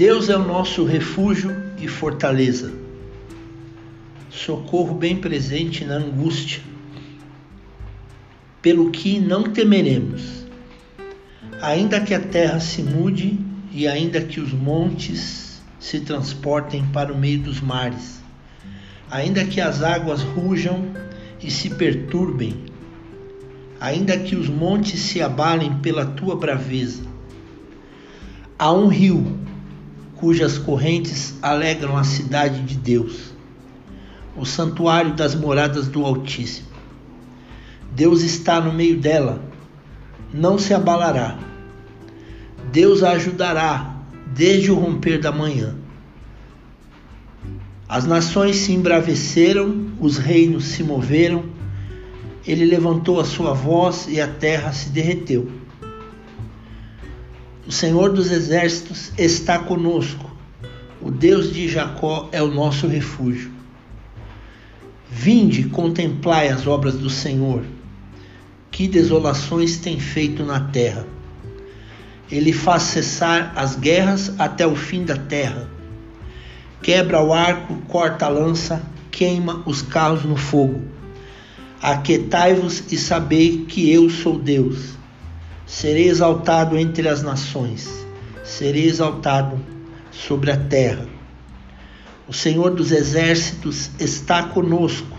Deus 0.00 0.30
é 0.30 0.34
o 0.34 0.42
nosso 0.42 0.82
refúgio 0.82 1.54
e 1.78 1.86
fortaleza, 1.86 2.72
socorro 4.30 4.94
bem 4.94 5.16
presente 5.16 5.84
na 5.84 5.96
angústia, 5.96 6.62
pelo 8.62 8.90
que 8.90 9.20
não 9.20 9.42
temeremos, 9.42 10.46
ainda 11.60 12.00
que 12.00 12.14
a 12.14 12.18
terra 12.18 12.58
se 12.60 12.82
mude 12.82 13.38
e 13.70 13.86
ainda 13.86 14.22
que 14.22 14.40
os 14.40 14.54
montes 14.54 15.60
se 15.78 16.00
transportem 16.00 16.82
para 16.94 17.12
o 17.12 17.18
meio 17.18 17.40
dos 17.40 17.60
mares, 17.60 18.22
ainda 19.10 19.44
que 19.44 19.60
as 19.60 19.82
águas 19.82 20.22
rujam 20.22 20.94
e 21.42 21.50
se 21.50 21.68
perturbem, 21.68 22.54
ainda 23.78 24.16
que 24.16 24.34
os 24.34 24.48
montes 24.48 24.98
se 24.98 25.20
abalem 25.20 25.76
pela 25.80 26.06
tua 26.06 26.36
braveza. 26.36 27.02
Há 28.58 28.72
um 28.72 28.88
rio 28.88 29.49
cujas 30.20 30.58
correntes 30.58 31.34
alegram 31.40 31.96
a 31.96 32.04
cidade 32.04 32.60
de 32.62 32.76
Deus, 32.76 33.32
o 34.36 34.44
santuário 34.44 35.14
das 35.14 35.34
moradas 35.34 35.88
do 35.88 36.04
Altíssimo. 36.04 36.68
Deus 37.92 38.22
está 38.22 38.60
no 38.60 38.72
meio 38.72 39.00
dela, 39.00 39.42
não 40.32 40.58
se 40.58 40.74
abalará. 40.74 41.38
Deus 42.70 43.02
a 43.02 43.12
ajudará 43.12 43.96
desde 44.34 44.70
o 44.70 44.76
romper 44.76 45.18
da 45.18 45.32
manhã. 45.32 45.74
As 47.88 48.04
nações 48.04 48.56
se 48.56 48.72
embraveceram, 48.72 49.88
os 49.98 50.18
reinos 50.18 50.64
se 50.66 50.84
moveram, 50.84 51.46
ele 52.46 52.64
levantou 52.64 53.18
a 53.18 53.24
sua 53.24 53.52
voz 53.52 54.06
e 54.08 54.20
a 54.20 54.28
terra 54.28 54.72
se 54.72 54.90
derreteu. 54.90 55.59
O 57.70 57.72
Senhor 57.72 58.12
dos 58.12 58.32
exércitos 58.32 59.12
está 59.16 59.56
conosco, 59.56 60.28
o 61.00 61.08
Deus 61.08 61.54
de 61.54 61.68
Jacó 61.68 62.28
é 62.32 62.42
o 62.42 62.52
nosso 62.52 62.88
refúgio. 62.88 63.52
Vinde, 65.08 65.68
contemplai 65.68 66.48
as 66.48 66.66
obras 66.66 66.94
do 66.94 67.08
Senhor, 67.08 67.62
que 68.72 68.88
desolações 68.88 69.76
tem 69.76 70.00
feito 70.00 70.44
na 70.44 70.58
terra. 70.58 71.06
Ele 72.28 72.52
faz 72.52 72.82
cessar 72.82 73.52
as 73.54 73.76
guerras 73.76 74.34
até 74.36 74.66
o 74.66 74.74
fim 74.74 75.04
da 75.04 75.14
terra 75.14 75.70
quebra 76.82 77.22
o 77.22 77.32
arco, 77.32 77.76
corta 77.86 78.26
a 78.26 78.28
lança, 78.28 78.82
queima 79.12 79.62
os 79.64 79.80
carros 79.80 80.24
no 80.24 80.34
fogo. 80.34 80.82
Aquetai-vos 81.80 82.90
e 82.90 82.96
sabei 82.96 83.64
que 83.68 83.88
eu 83.92 84.10
sou 84.10 84.36
Deus. 84.36 84.99
Serei 85.80 86.10
exaltado 86.10 86.76
entre 86.76 87.08
as 87.08 87.22
nações, 87.22 87.88
serei 88.44 88.84
exaltado 88.84 89.58
sobre 90.10 90.50
a 90.50 90.56
terra. 90.58 91.08
O 92.28 92.34
Senhor 92.34 92.74
dos 92.74 92.92
exércitos 92.92 93.90
está 93.98 94.42
conosco. 94.42 95.16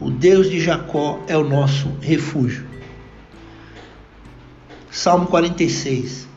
O 0.00 0.10
Deus 0.10 0.48
de 0.48 0.58
Jacó 0.58 1.22
é 1.28 1.36
o 1.36 1.46
nosso 1.46 1.90
refúgio. 2.00 2.66
Salmo 4.90 5.26
46. 5.26 6.28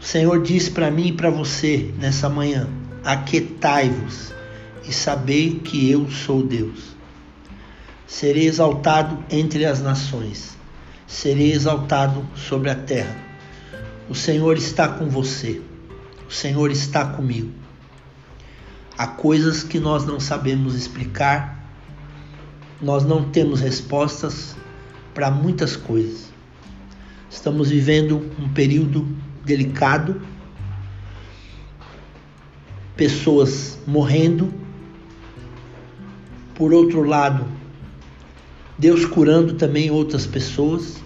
O 0.00 0.04
Senhor 0.04 0.42
diz 0.42 0.68
para 0.68 0.90
mim 0.90 1.10
e 1.10 1.12
para 1.12 1.30
você 1.30 1.94
nessa 1.96 2.28
manhã: 2.28 2.68
aquetai-vos 3.04 4.34
e 4.82 4.92
sabei 4.92 5.60
que 5.60 5.88
eu 5.88 6.10
sou 6.10 6.42
Deus. 6.42 6.96
Serei 8.04 8.48
exaltado 8.48 9.22
entre 9.30 9.64
as 9.64 9.80
nações, 9.80 10.57
serei 11.08 11.50
exaltado 11.50 12.24
sobre 12.36 12.70
a 12.70 12.76
terra. 12.76 13.16
O 14.08 14.14
Senhor 14.14 14.56
está 14.56 14.86
com 14.86 15.08
você, 15.08 15.60
o 16.28 16.32
Senhor 16.32 16.70
está 16.70 17.04
comigo. 17.06 17.50
Há 18.96 19.08
coisas 19.08 19.64
que 19.64 19.80
nós 19.80 20.06
não 20.06 20.20
sabemos 20.20 20.76
explicar, 20.76 21.68
nós 22.80 23.04
não 23.04 23.30
temos 23.30 23.60
respostas 23.60 24.54
para 25.12 25.30
muitas 25.30 25.74
coisas. 25.74 26.28
Estamos 27.28 27.70
vivendo 27.70 28.30
um 28.38 28.48
período 28.48 29.08
delicado 29.44 30.20
pessoas 32.98 33.78
morrendo. 33.86 34.52
Por 36.54 36.74
outro 36.74 37.04
lado, 37.04 37.46
Deus 38.78 39.04
curando 39.04 39.54
também 39.54 39.90
outras 39.90 40.24
pessoas. 40.24 41.02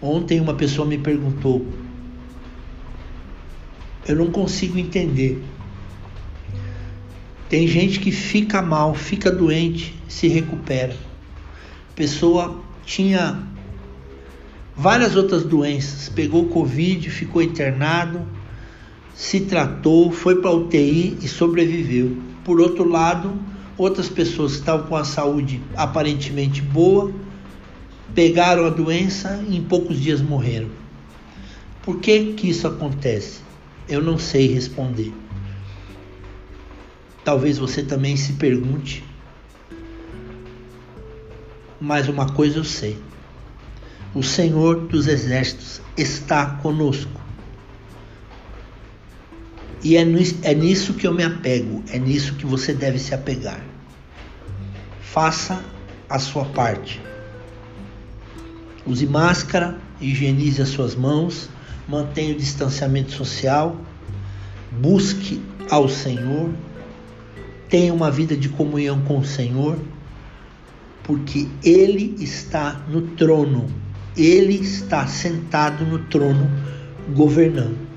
Ontem 0.00 0.40
uma 0.40 0.52
pessoa 0.52 0.86
me 0.86 0.98
perguntou: 0.98 1.66
Eu 4.06 4.16
não 4.16 4.30
consigo 4.30 4.78
entender. 4.78 5.42
Tem 7.48 7.66
gente 7.66 7.98
que 7.98 8.12
fica 8.12 8.60
mal, 8.60 8.94
fica 8.94 9.30
doente, 9.30 9.94
se 10.06 10.28
recupera. 10.28 10.94
Pessoa 11.96 12.60
tinha 12.84 13.42
várias 14.76 15.16
outras 15.16 15.44
doenças, 15.44 16.10
pegou 16.10 16.46
Covid, 16.48 17.08
ficou 17.08 17.40
internado, 17.40 18.20
se 19.14 19.40
tratou, 19.40 20.12
foi 20.12 20.42
para 20.42 20.50
UTI 20.50 21.16
e 21.22 21.26
sobreviveu. 21.26 22.18
Por 22.44 22.60
outro 22.60 22.86
lado, 22.86 23.32
outras 23.78 24.08
pessoas 24.08 24.52
que 24.52 24.58
estavam 24.58 24.86
com 24.86 24.96
a 24.96 25.04
saúde 25.04 25.62
aparentemente 25.76 26.60
boa 26.60 27.12
pegaram 28.14 28.66
a 28.66 28.70
doença 28.70 29.42
e 29.48 29.56
em 29.56 29.62
poucos 29.62 30.00
dias 30.00 30.20
morreram. 30.20 30.68
Por 31.82 32.00
que 32.00 32.32
que 32.32 32.50
isso 32.50 32.66
acontece? 32.66 33.40
Eu 33.88 34.02
não 34.02 34.18
sei 34.18 34.52
responder. 34.52 35.14
Talvez 37.24 37.58
você 37.58 37.82
também 37.82 38.16
se 38.16 38.34
pergunte. 38.34 39.04
Mas 41.80 42.08
uma 42.08 42.32
coisa 42.32 42.58
eu 42.58 42.64
sei: 42.64 42.98
o 44.14 44.22
Senhor 44.22 44.88
dos 44.88 45.06
Exércitos 45.06 45.80
está 45.96 46.46
conosco. 46.46 47.27
E 49.82 49.96
é, 49.96 50.02
é 50.42 50.54
nisso 50.54 50.94
que 50.94 51.06
eu 51.06 51.14
me 51.14 51.22
apego, 51.22 51.82
é 51.90 51.98
nisso 51.98 52.34
que 52.34 52.44
você 52.44 52.72
deve 52.72 52.98
se 52.98 53.14
apegar. 53.14 53.60
Faça 55.00 55.62
a 56.08 56.18
sua 56.18 56.44
parte. 56.46 57.00
Use 58.86 59.06
máscara, 59.06 59.78
higienize 60.00 60.60
as 60.60 60.68
suas 60.68 60.94
mãos, 60.94 61.48
mantenha 61.86 62.34
o 62.34 62.38
distanciamento 62.38 63.12
social, 63.12 63.76
busque 64.72 65.40
ao 65.70 65.88
Senhor, 65.88 66.50
tenha 67.68 67.92
uma 67.92 68.10
vida 68.10 68.36
de 68.36 68.48
comunhão 68.48 69.00
com 69.02 69.18
o 69.18 69.24
Senhor, 69.24 69.78
porque 71.02 71.48
Ele 71.62 72.16
está 72.18 72.80
no 72.88 73.02
trono, 73.02 73.66
Ele 74.16 74.54
está 74.54 75.06
sentado 75.06 75.84
no 75.84 75.98
trono 76.00 76.50
governando. 77.14 77.87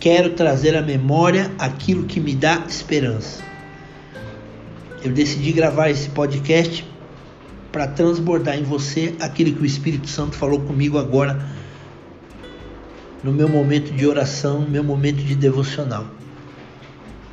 Quero 0.00 0.30
trazer 0.30 0.74
à 0.74 0.80
memória 0.80 1.52
aquilo 1.58 2.04
que 2.04 2.18
me 2.18 2.34
dá 2.34 2.64
esperança. 2.66 3.44
Eu 5.04 5.12
decidi 5.12 5.52
gravar 5.52 5.90
esse 5.90 6.08
podcast 6.08 6.88
para 7.70 7.86
transbordar 7.86 8.56
em 8.58 8.62
você 8.62 9.14
aquilo 9.20 9.54
que 9.54 9.62
o 9.62 9.66
Espírito 9.66 10.08
Santo 10.08 10.36
falou 10.36 10.60
comigo 10.60 10.96
agora 10.96 11.46
no 13.22 13.30
meu 13.30 13.46
momento 13.46 13.92
de 13.92 14.06
oração, 14.06 14.66
meu 14.66 14.82
momento 14.82 15.18
de 15.18 15.34
devocional. 15.34 16.06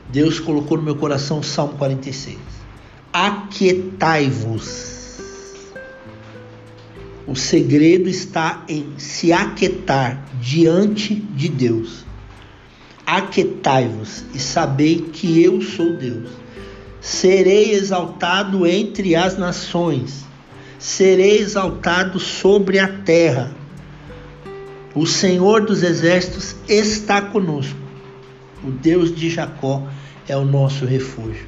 Deus 0.10 0.38
colocou 0.38 0.78
no 0.78 0.84
meu 0.84 0.98
coração 0.98 1.40
o 1.40 1.44
Salmo 1.44 1.78
46. 1.78 2.38
Aquietai-vos. 3.14 4.98
O 7.26 7.34
segredo 7.34 8.10
está 8.10 8.66
em 8.68 8.94
se 8.98 9.32
aquietar 9.32 10.26
diante 10.42 11.16
de 11.16 11.48
Deus. 11.48 12.07
Aquetai-vos 13.08 14.26
e 14.34 14.40
sabei 14.40 14.98
que 15.14 15.42
eu 15.42 15.62
sou 15.62 15.96
Deus. 15.96 16.30
Serei 17.00 17.72
exaltado 17.72 18.68
entre 18.68 19.16
as 19.16 19.38
nações, 19.38 20.26
serei 20.78 21.38
exaltado 21.38 22.20
sobre 22.20 22.80
a 22.80 22.88
terra. 22.90 23.56
O 24.94 25.08
Senhor 25.08 25.66
dos 25.66 25.84
exércitos 25.84 26.58
está 26.68 27.22
conosco. 27.22 27.80
O 28.62 28.72
Deus 28.72 29.16
de 29.16 29.30
Jacó 29.30 29.88
é 30.28 30.36
o 30.36 30.44
nosso 30.44 30.86
refúgio. 30.86 31.48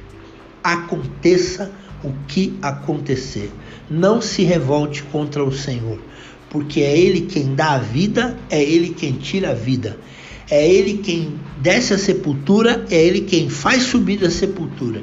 Aconteça 0.64 1.70
o 2.02 2.10
que 2.26 2.58
acontecer, 2.62 3.52
não 3.90 4.22
se 4.22 4.44
revolte 4.44 5.02
contra 5.02 5.44
o 5.44 5.52
Senhor, 5.52 5.98
porque 6.50 6.80
é 6.80 6.98
Ele 6.98 7.22
quem 7.22 7.54
dá 7.54 7.76
a 7.76 7.78
vida, 7.78 8.36
é 8.50 8.62
Ele 8.62 8.90
quem 8.90 9.12
tira 9.12 9.52
a 9.52 9.54
vida 9.54 9.98
é 10.50 10.68
ele 10.68 10.98
quem 10.98 11.38
desce 11.58 11.94
a 11.94 11.98
sepultura, 11.98 12.84
é 12.90 12.96
ele 12.96 13.20
quem 13.20 13.48
faz 13.48 13.84
subir 13.84 14.24
a 14.24 14.30
sepultura. 14.30 15.00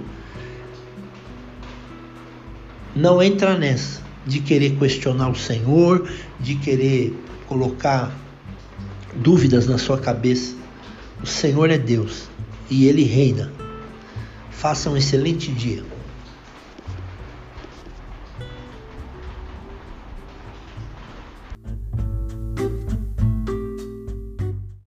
Não 2.94 3.23
entra 3.23 3.57
nessa 3.57 4.01
de 4.25 4.41
querer 4.41 4.77
questionar 4.77 5.29
o 5.29 5.35
Senhor, 5.35 6.09
de 6.38 6.55
querer 6.55 7.17
colocar 7.47 8.13
dúvidas 9.15 9.67
na 9.67 9.77
sua 9.77 9.97
cabeça, 9.97 10.53
o 11.23 11.25
Senhor 11.25 11.69
é 11.69 11.77
Deus 11.77 12.27
e 12.69 12.85
Ele 12.85 13.03
reina. 13.03 13.53
Faça 14.51 14.89
um 14.89 14.97
excelente 14.97 15.49
dia. 15.51 15.81